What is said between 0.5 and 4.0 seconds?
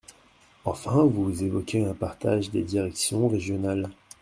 Enfin, vous évoquez un partage des directions régionales.